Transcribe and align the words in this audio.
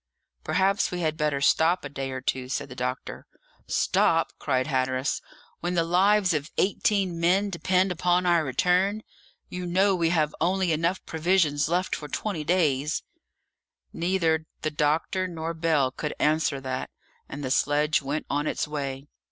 "Perhaps 0.43 0.89
we 0.89 1.01
had 1.01 1.15
better 1.15 1.41
stop 1.41 1.85
a 1.85 1.89
day 1.89 2.09
or 2.09 2.21
two," 2.21 2.49
said 2.49 2.69
the 2.69 2.75
doctor. 2.75 3.27
"Stop!" 3.67 4.33
cried 4.39 4.65
Hatteras, 4.65 5.21
"when 5.59 5.75
the 5.75 5.83
lives 5.83 6.33
of 6.33 6.49
eighteen 6.57 7.19
men 7.19 7.51
depend 7.51 7.91
upon 7.91 8.25
our 8.25 8.43
return! 8.43 9.03
You 9.47 9.67
know 9.67 9.93
we 9.95 10.09
have 10.09 10.33
only 10.41 10.71
enough 10.71 11.05
provisions 11.05 11.69
left 11.69 11.95
for 11.95 12.07
twenty 12.07 12.43
days." 12.43 13.03
Neither 13.93 14.47
the 14.63 14.71
doctor 14.71 15.27
nor 15.27 15.53
Bell 15.53 15.91
could 15.91 16.15
answer 16.17 16.59
that, 16.61 16.89
and 17.29 17.43
the 17.43 17.51
sledge 17.51 18.01
went 18.01 18.25
on 18.27 18.47
its 18.47 18.67
way. 18.67 19.05